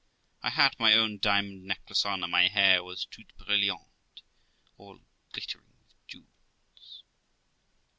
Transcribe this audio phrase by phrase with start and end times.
[0.41, 4.23] I had my own diamond necklace on, and my hair was tout brilliant,
[4.75, 4.99] all
[5.31, 7.03] glittering with jewels.